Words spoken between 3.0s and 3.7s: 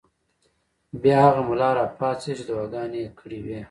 یې کړې وې.